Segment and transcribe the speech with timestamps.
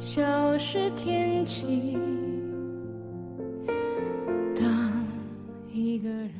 [0.00, 1.98] 消失天际，
[4.56, 5.06] 当
[5.70, 6.32] 一个人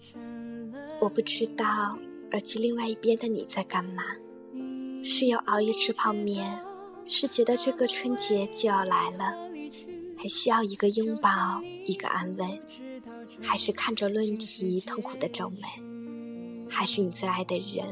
[0.00, 1.98] 成了我不知道
[2.30, 4.04] 耳机另外一边的你在干嘛，
[5.02, 6.56] 是要熬夜吃泡面，
[7.08, 9.34] 是觉得这个春节就要来了，
[10.16, 12.62] 还需要一个拥抱，一个安慰，
[13.42, 17.84] 还是看着论题痛苦的皱眉，还是你最爱的人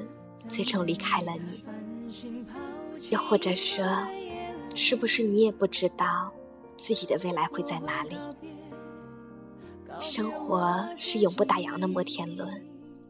[0.49, 1.65] 最终离开了你，
[3.11, 3.85] 又或者说，
[4.75, 6.33] 是不是你也不知道
[6.77, 8.17] 自己的未来会在哪里？
[10.01, 12.65] 生活是永不打烊的摩天轮，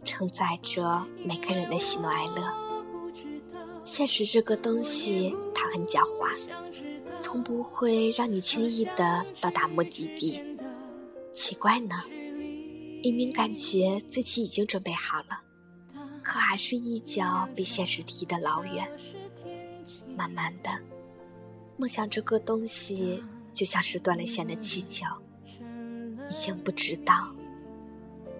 [0.04, 2.42] 承载着每个人的喜怒哀乐。
[3.84, 6.28] 现实这个东西，它很狡猾，
[7.20, 10.41] 从不会让你轻易的到达目的地。
[11.32, 11.94] 奇怪呢，
[13.02, 15.41] 明明感觉自己已经准备好了，
[16.22, 18.86] 可还是一脚被现实踢得老远。
[20.16, 20.70] 慢慢的，
[21.83, 25.05] 梦想这个东西就像是断了线的气球，
[25.48, 27.34] 已经不知道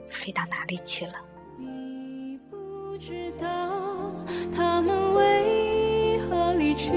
[0.09, 1.15] 飞到哪里去了。
[1.59, 4.15] 你不知道
[4.55, 6.93] 他们为何离去，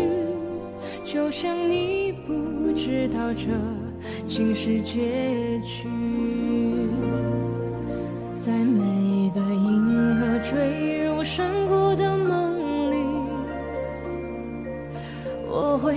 [1.03, 3.49] 就像你不知道这
[4.27, 5.89] 竟是结局。
[8.37, 10.94] 在每个银河坠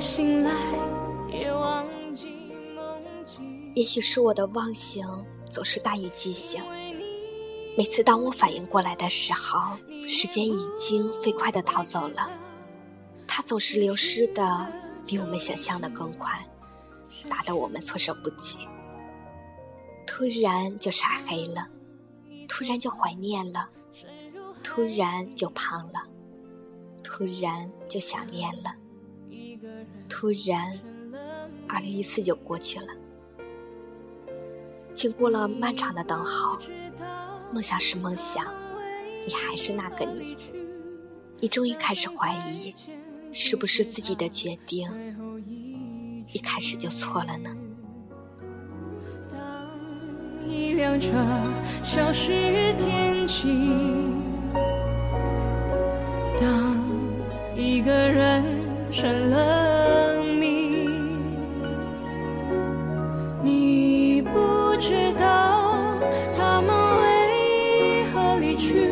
[0.01, 0.51] 醒来，
[1.29, 2.29] 也忘记
[2.75, 3.73] 梦境。
[3.75, 5.05] 也许是我的忘形
[5.51, 6.63] 总是大于记性。
[7.77, 9.77] 每次当我反应过来的时候，
[10.09, 12.31] 时间已经飞快的逃走了。
[13.27, 14.67] 它总是流失的
[15.07, 16.45] 比我们想象的更快，
[17.29, 18.59] 打得我们措手不及。
[20.07, 21.69] 突然就傻黑了，
[22.49, 23.69] 突然就怀念了，
[24.65, 26.03] 突然就胖了，
[27.05, 28.75] 突然就想念了，
[30.09, 30.73] 突然，
[31.69, 32.87] 二零一四就过去了。
[34.95, 36.59] 经过了漫长的等候。
[37.51, 38.45] 梦想是梦想，
[39.27, 40.37] 你还是那个你。
[41.39, 42.75] 你终于开始怀疑，
[43.33, 44.87] 是不是自己的决定
[46.31, 47.57] 一开始就错了呢？
[50.47, 51.15] 一辆车
[51.83, 53.49] 消失天际，
[56.39, 56.77] 当
[57.57, 58.45] 一个人
[58.91, 60.89] 成了谜，
[63.43, 65.95] 你不知道
[66.37, 68.89] 他们为何离去，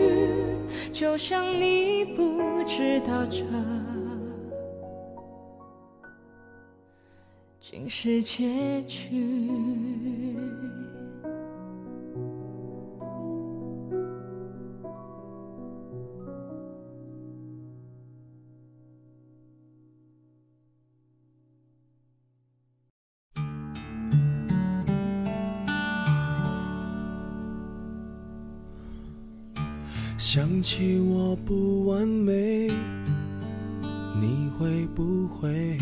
[0.92, 3.42] 就像你不知道这
[7.60, 10.15] 竟是结局。
[30.28, 32.66] 想起我不完美，
[34.20, 35.78] 你会不会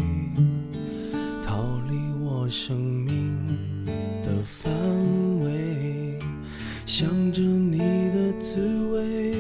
[1.43, 3.87] 逃离我生命
[4.23, 4.71] 的范
[5.41, 6.19] 围？
[6.85, 8.61] 想着你的滋
[8.91, 9.35] 味，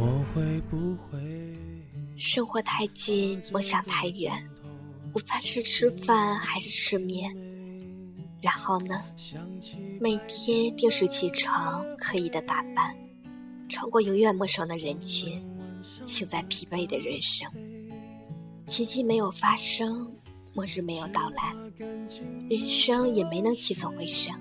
[0.00, 1.56] 我会不会？
[2.16, 4.32] 生活太近，梦想太远。
[5.14, 7.32] 午餐是吃饭还是吃面？
[8.42, 9.00] 然后呢？
[10.00, 12.92] 每天定时起床，刻意的打扮。
[13.68, 15.42] 穿过永远陌生的人群，
[16.06, 17.50] 行在疲惫的人生。
[18.66, 20.10] 奇迹没有发生，
[20.54, 21.54] 末日没有到来，
[22.48, 24.34] 人生也没能起死回生。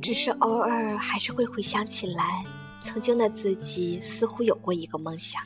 [0.00, 2.44] 只是偶尔还是会回想起来，
[2.82, 5.42] 曾经的自己似乎有过一个梦想。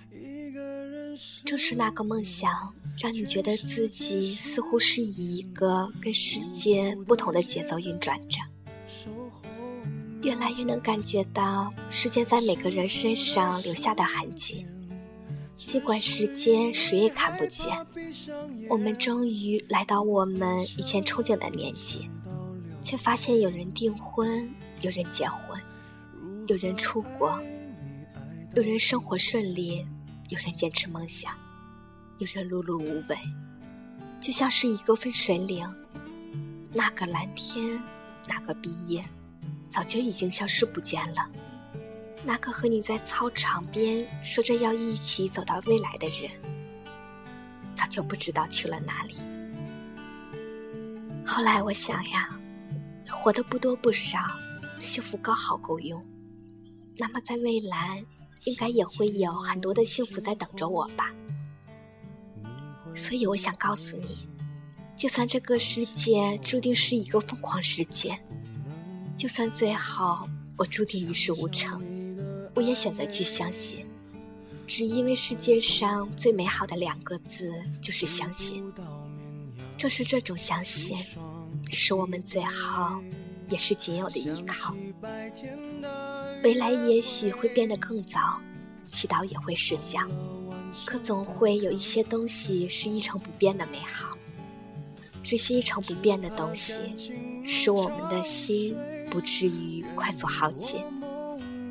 [1.44, 8.38] 正是那个梦想，让你觉得自己似乎是以一个跟世界不同的节奏运转着。
[10.22, 14.66] 越来越能感觉到时间在每个人身上留下的痕迹，
[15.56, 17.86] 尽管时间谁也看不见，
[18.68, 22.10] 我们终于来到我们以前憧憬的年纪，
[22.82, 24.50] 却发现有人订婚，
[24.80, 25.60] 有人结婚，
[26.48, 27.40] 有人出国，
[28.54, 29.86] 有人生活顺利，
[30.30, 31.32] 有人坚持梦想，
[32.18, 33.16] 有人碌碌无为。
[34.20, 35.64] 就像是一个分水岭，
[36.72, 37.80] 那个蓝天，
[38.28, 39.04] 那个毕业，
[39.68, 41.28] 早就已经消失不见了。
[42.24, 46.30] 那个和你在操场边说着要一起走到未来的人，
[47.74, 49.14] 早就不知道去了哪里。
[51.24, 52.38] 后来我想呀，
[53.08, 54.18] 活得不多不少，
[54.80, 56.04] 幸福刚好够用。
[56.96, 58.04] 那么在未来，
[58.44, 61.14] 应该也会有很多的幸福在等着我吧。
[62.94, 64.26] 所以我想告诉你，
[64.96, 68.18] 就算这个世界注定是一个疯狂世界，
[69.18, 71.82] 就算最后我注定一事无成，
[72.54, 73.84] 我也选择去相信，
[74.64, 78.64] 只因为世界上最美好的两个字就是相信。
[79.76, 80.96] 正是这种相信，
[81.68, 83.02] 是我们最好
[83.48, 84.72] 也是仅有的依靠。
[86.44, 88.40] 未来也许会变得更早，
[88.86, 89.98] 祈祷也会失效。
[90.86, 94.16] 可总会有一些东西是一成不变的美好，
[95.24, 96.74] 这些一成不变的东西，
[97.44, 98.76] 使我们的心
[99.10, 100.82] 不至于快速耗尽，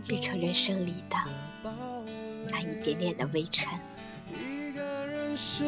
[0.07, 1.15] 变成人生里的
[2.49, 3.67] 那一点点的微尘。
[4.33, 5.63] 一个人失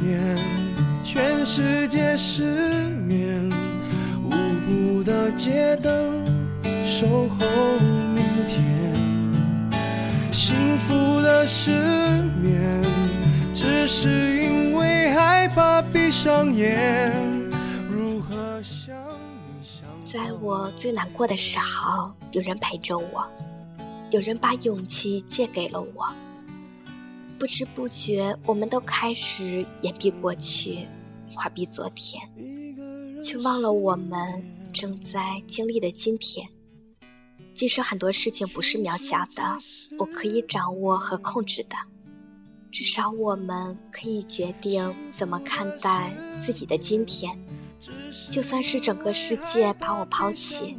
[0.00, 0.36] 眠，
[1.02, 2.42] 全世界失
[3.06, 3.50] 眠，
[4.24, 4.30] 无
[4.66, 6.24] 辜的街灯
[6.84, 7.78] 守候
[8.14, 8.94] 明天，
[10.32, 11.70] 幸福的失
[12.40, 12.82] 眠，
[13.52, 17.33] 只是因为害怕闭上眼。
[20.14, 23.28] 在我最难过的时候，有人陪着我，
[24.12, 26.06] 有人把勇气借给了我。
[27.36, 30.86] 不知不觉，我们都开始掩蔽过去，
[31.34, 32.22] 话毕昨天，
[33.20, 34.40] 却忘了我们
[34.72, 36.46] 正在经历的今天。
[37.52, 39.58] 即使很多事情不是渺小的，
[39.98, 41.74] 我可以掌握和控制的，
[42.70, 47.36] 至少我们可以决定怎么看待自己的今天。
[48.30, 50.76] 就算是整个世界把我抛弃，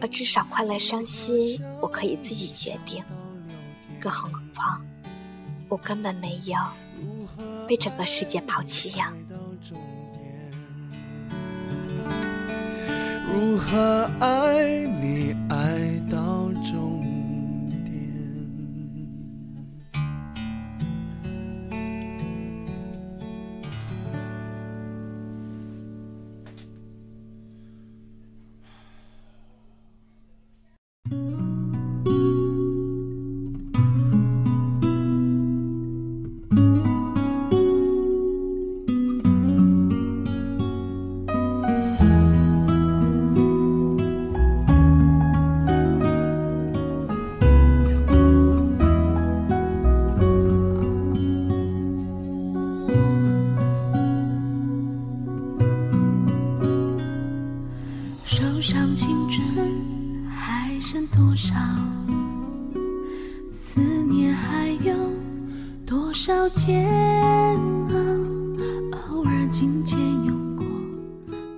[0.00, 3.02] 而至少快乐伤心，我可以自己决定。
[4.00, 4.84] 更何况，
[5.68, 6.56] 我根本没有
[7.66, 9.12] 被整个世界抛弃呀。
[13.32, 15.78] 如何爱你爱
[66.14, 66.88] 少煎
[67.90, 67.96] 熬？
[69.10, 70.64] 偶尔紧接涌过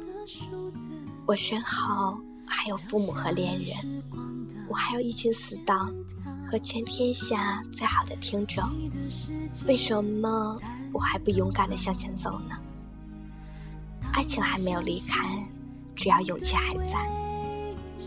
[0.01, 0.89] 的数字。
[1.27, 4.03] 我身后还有父母和恋人，
[4.67, 5.95] 我还有一群死党
[6.51, 8.65] 和全天下最好的听众。
[9.69, 10.59] 为什么
[10.91, 12.57] 我还不勇敢的向前走呢？
[14.15, 15.23] 爱情还没有离开，
[15.95, 16.97] 只要勇气还在；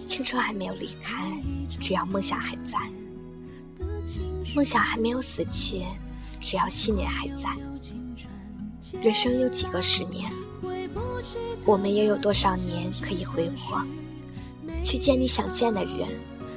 [0.08, 1.32] 青春还没有离开，
[1.80, 2.80] 只要梦想还在；
[4.56, 5.84] 梦想还没有死去，
[6.40, 7.50] 只要信念还在。
[9.02, 10.32] 人生有几个十年？
[11.66, 13.82] 我们又有多少年可以挥霍？
[14.84, 16.08] 去见你想见的人，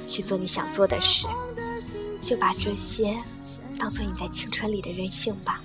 [0.07, 1.27] 去做你想做的事，
[2.21, 3.15] 就把这些
[3.77, 5.61] 当做你在青春里的任性吧。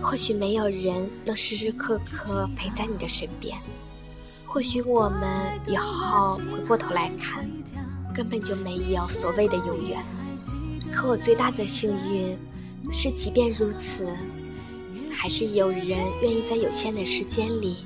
[0.00, 3.56] 或许没有人能时时刻刻陪在你的身边，
[4.44, 7.48] 或许我们以后回过头来看，
[8.14, 10.02] 根本就没有所谓的永远。
[10.92, 12.36] 可我最大的幸运
[12.90, 14.06] 是，即便如此，
[15.10, 17.84] 还是有人愿意在有限的时间里，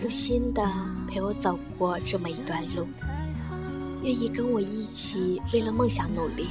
[0.00, 0.62] 用心的
[1.08, 2.86] 陪我走过这么一段路，
[4.02, 6.48] 愿意跟我一起为了梦想努力，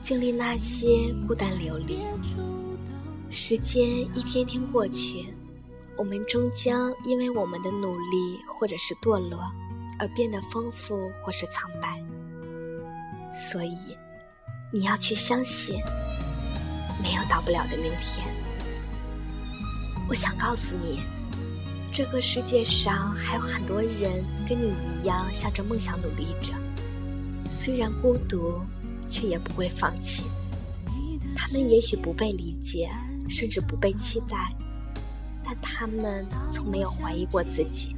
[0.00, 2.00] 经历那些孤单流离。
[3.30, 5.34] 时间一天天过去，
[5.96, 9.40] 我们终将因为我们的努力或者是堕落，
[9.98, 12.00] 而变得丰富或是苍白。
[13.34, 13.96] 所以，
[14.72, 15.80] 你要去相信，
[17.04, 18.26] 没有到不了的明天。
[20.08, 21.02] 我想告诉你，
[21.92, 26.52] 这个世界上还有很多人跟你一样向着梦想努力着，
[27.48, 28.60] 虽然孤独，
[29.08, 30.24] 却也不会放弃。
[31.36, 32.90] 他们也许不被理解。
[33.26, 34.52] 甚至不被期待，
[35.42, 37.96] 但他们从没有怀疑过自己。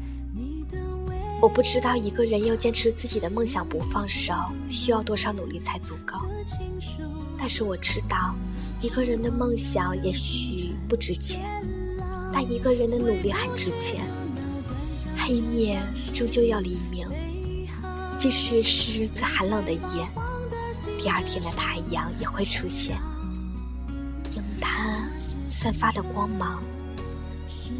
[1.41, 4.33] 我不知道一个人要坚持自己的梦想不放手，
[4.71, 6.19] 需要多少努力才足够。
[7.39, 8.35] 但是我知道，
[8.81, 11.45] 一个人的梦想也许不值钱，
[12.33, 14.01] 但一个人的努力很值钱。
[15.17, 15.81] 黑夜
[16.15, 17.07] 终究要黎明，
[18.17, 20.09] 即使是最寒冷的夜，
[20.99, 22.97] 第二天的太阳也会出现，
[24.35, 25.07] 用它
[25.51, 26.63] 散发的光芒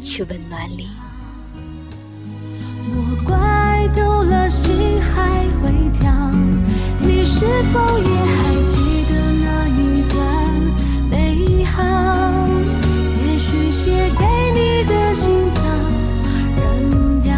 [0.01, 0.89] 去温暖你。
[2.89, 6.09] 我怪懂了，心还会跳，
[6.99, 9.11] 你是否也还记得
[9.43, 10.15] 那一段
[11.09, 11.83] 美好？
[13.25, 15.61] 也许写给你的心早
[16.55, 17.33] 扔掉，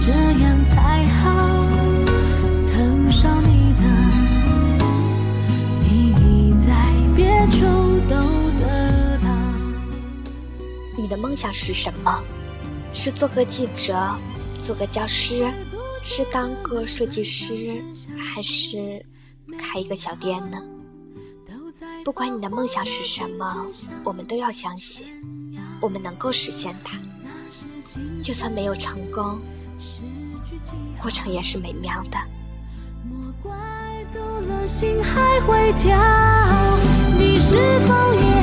[0.00, 1.22] 这样才好。
[2.64, 3.82] 曾伤你的，
[5.82, 5.88] 你
[6.20, 6.66] 已在
[7.14, 7.64] 别处
[8.08, 8.16] 都
[8.58, 9.28] 得到。
[10.96, 12.20] 你的梦想是什么？
[13.04, 13.94] 是做个记者，
[14.58, 15.46] 做个教师，
[16.02, 17.84] 是当个设计师，
[18.18, 19.04] 还是
[19.58, 20.56] 开一个小店呢？
[22.02, 23.66] 不管你的梦想是什么，
[24.04, 25.06] 我们都要相信，
[25.82, 26.98] 我们能够实现它。
[28.22, 29.38] 就算没有成功，
[30.98, 32.16] 过程也是美妙的。
[33.06, 33.52] 莫怪
[34.14, 34.18] 读
[34.48, 35.94] 了心还会跳，
[37.18, 38.42] 你是否也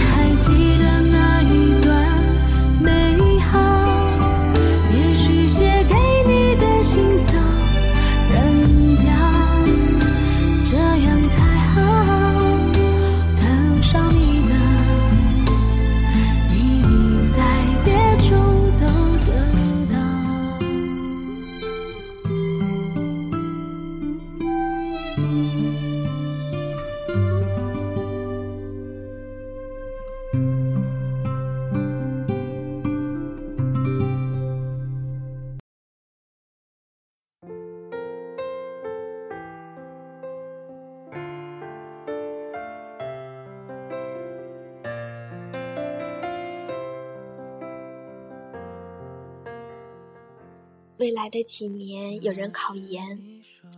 [51.02, 53.20] 未来的几年，有人考研，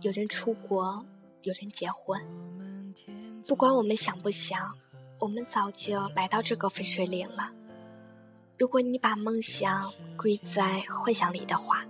[0.02, 1.02] 有人出国，
[1.40, 2.20] 有人结婚。
[3.48, 4.76] 不管我们想不想，
[5.18, 7.50] 我们早就来到这个分水岭了。
[8.58, 11.82] 如果你把梦想归在幻想里的话，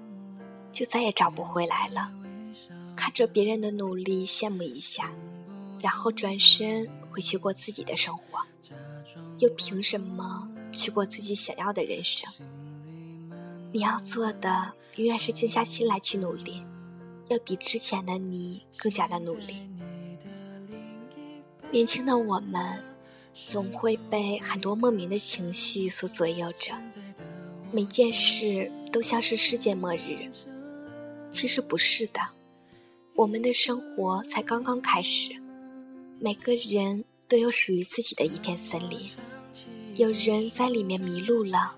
[0.71, 2.13] 就再也找不回来了。
[2.95, 5.11] 看着别人的努力，羡慕一下，
[5.83, 8.39] 然后转身回去过自己的生活，
[9.41, 12.33] 又凭什么去过自己想要的人生？
[13.75, 16.63] 你要做的永远是静下心来去努力，
[17.27, 19.69] 要比之前的你更加的努力。
[21.73, 22.81] 年轻的我们
[23.35, 26.73] 总会被很多莫名的情绪所左右着，
[27.73, 30.31] 每件事都像是世界末日。
[31.29, 32.21] 其实不是的，
[33.17, 35.33] 我们的生活才刚刚开始，
[36.21, 39.11] 每个人都有属于自己的一片森林，
[39.97, 41.75] 有人在里面迷路了。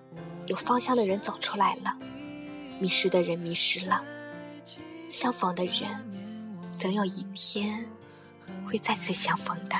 [0.47, 1.97] 有方向的人走出来了，
[2.79, 4.01] 迷失的人迷失了，
[5.11, 5.89] 相逢的人，
[6.73, 7.85] 总有一天
[8.67, 9.77] 会再次相逢的。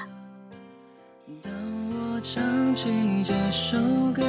[1.43, 1.53] 当
[1.91, 2.91] 我唱起
[3.25, 3.79] 这首
[4.13, 4.23] 歌，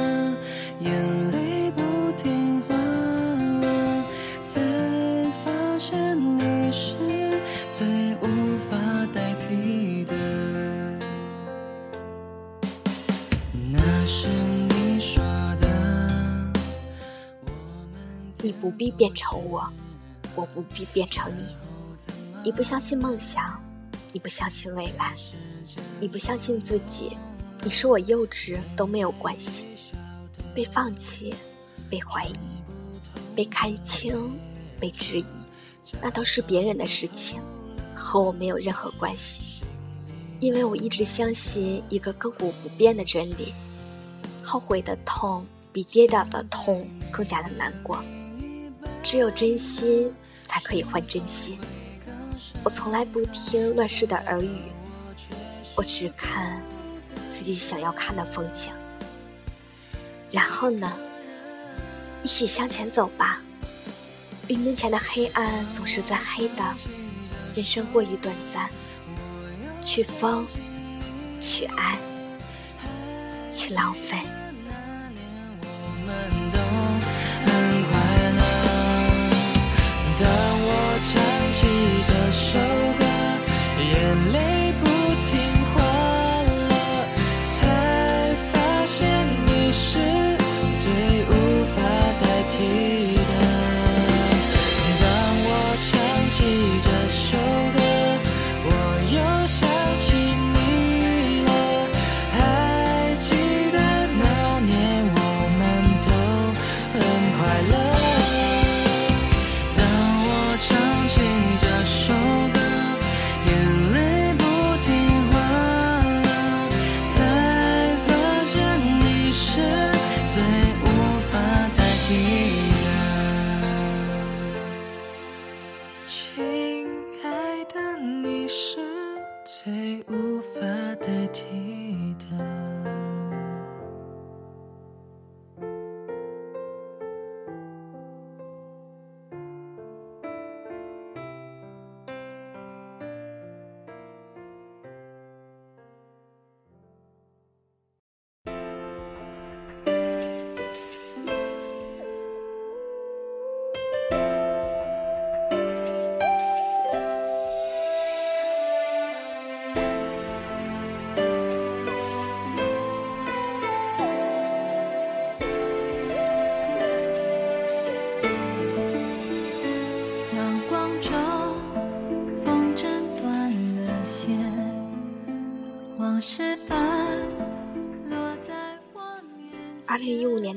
[0.80, 1.82] 眼泪不
[2.16, 4.04] 听话了，
[4.44, 4.60] 才
[5.44, 6.96] 发现你是
[7.72, 8.76] 最无法
[18.40, 19.68] 你不必变成我，
[20.36, 21.56] 我不必变成你。
[22.44, 23.60] 你不相信梦想，
[24.12, 25.16] 你不相信未来，
[25.98, 27.16] 你不相信自己。
[27.64, 29.66] 你说我幼稚都没有关系，
[30.54, 31.34] 被放弃，
[31.90, 32.36] 被怀疑，
[33.34, 34.38] 被看清，
[34.78, 35.26] 被质疑，
[36.00, 37.40] 那都是别人的事情，
[37.92, 39.60] 和我没有任何关系。
[40.38, 43.52] 因为我一直相信一个亘古不变的真理：
[44.44, 48.00] 后悔的痛比跌倒的痛更加的难过。
[49.02, 50.12] 只有真心
[50.44, 51.58] 才可以换真心。
[52.64, 54.62] 我从来不听乱世的耳语，
[55.76, 56.62] 我只看
[57.30, 58.72] 自己想要看的风景。
[60.30, 60.92] 然后呢，
[62.22, 63.40] 一起向前走吧。
[64.48, 66.64] 黎明前的黑暗总是最黑的，
[67.54, 68.68] 人生过于短暂，
[69.82, 70.46] 去疯，
[71.40, 71.98] 去爱，
[73.52, 74.18] 去浪费。
[81.60, 81.66] 起
[82.06, 82.56] 这首
[83.00, 83.04] 歌，
[83.82, 84.57] 眼泪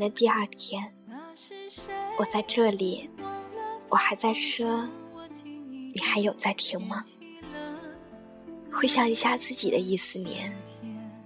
[0.02, 0.92] 的第二天，
[2.18, 3.08] 我在这里，
[3.88, 4.88] 我还在说，
[5.46, 7.04] 你还有在听吗？
[8.72, 10.52] 回想一下自己的一四年，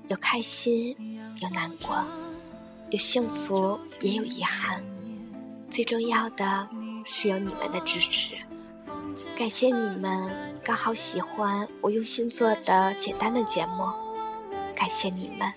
[0.10, 0.94] 有开心，
[1.40, 2.04] 有难过，
[2.90, 4.84] 有幸福，也有遗憾。
[5.72, 6.68] 最重要的
[7.06, 8.36] 是有你们的支持，
[9.38, 10.30] 感谢你们
[10.66, 13.90] 刚好喜欢我用心做的简单的节目，
[14.76, 15.50] 感谢你们，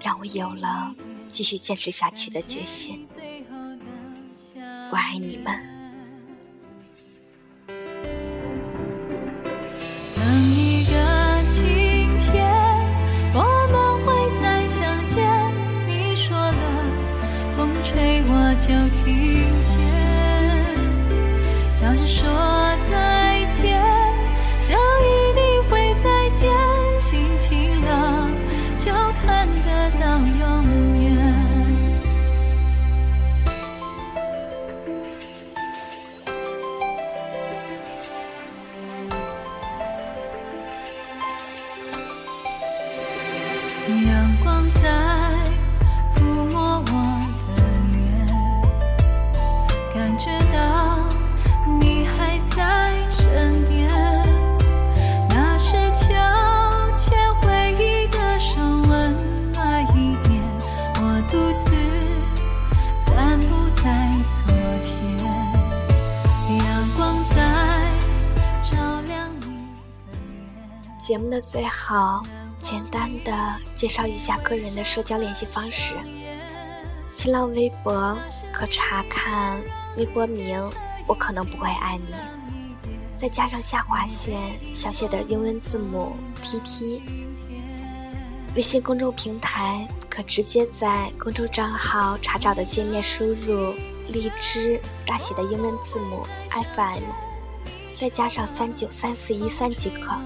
[0.00, 0.94] 让我有了。
[1.30, 3.06] 继续坚持下去的决心，
[4.90, 5.79] 我爱你们。
[71.10, 72.22] 节目的最后，
[72.60, 73.32] 简单的
[73.74, 75.96] 介绍一下个人的社交联系方式：
[77.08, 78.16] 新浪微博
[78.52, 79.60] 可查看
[79.96, 80.56] 微博名
[81.08, 82.14] “我可能不会爱你”，
[83.18, 84.38] 再加上下划线
[84.72, 86.12] 小写的英文字母
[86.44, 87.02] “T T”。
[88.54, 93.74] 微信公众平台可直接在公众账号查找的界面输入
[94.06, 97.02] “荔枝”大写的英文字母 “FM”，
[97.96, 100.16] 再加上三九三四一三即可。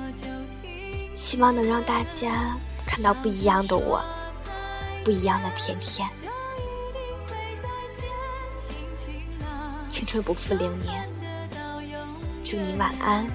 [1.15, 4.05] 希望能让大家看到不一样的我，
[5.05, 6.09] 不一样的甜甜。
[9.89, 11.09] 青春不负流年，
[12.45, 13.27] 祝你晚安，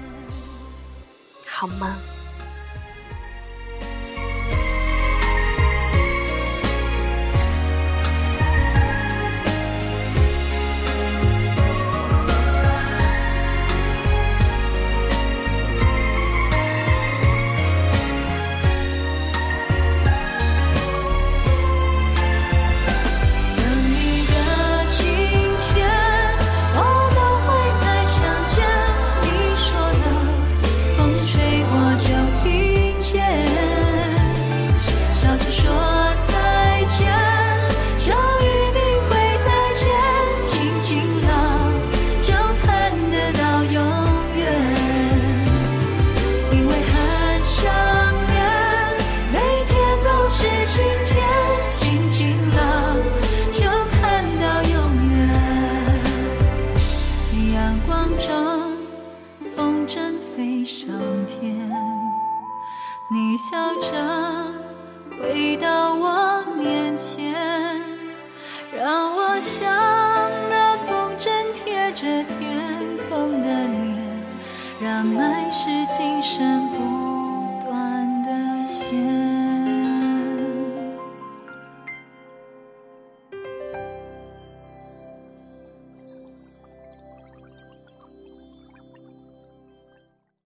[1.47, 1.89] 好梦。